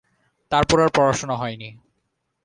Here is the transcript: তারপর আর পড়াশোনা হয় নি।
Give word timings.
তারপর 0.51 0.77
আর 0.81 0.89
পড়াশোনা 0.95 1.35
হয় 1.35 1.55
নি। 1.57 1.69